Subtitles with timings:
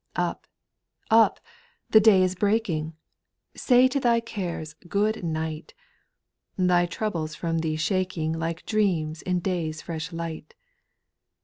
[0.17, 0.21] 8.
[0.23, 0.47] Up,
[1.11, 1.39] up,
[1.91, 2.95] the day is breaking.
[3.55, 5.75] Say to thy cares, Good night
[6.55, 10.55] 1 Thy troubles from thee shaking Like dreams in day's fresh light.